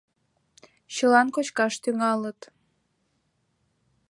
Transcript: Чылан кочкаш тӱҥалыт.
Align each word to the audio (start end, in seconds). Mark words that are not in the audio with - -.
Чылан 0.93 1.27
кочкаш 1.35 1.73
тӱҥалыт. 1.83 2.39